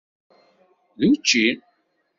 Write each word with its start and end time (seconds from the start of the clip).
Wa 0.97 1.03
d 1.09 1.09
učči. 1.09 1.47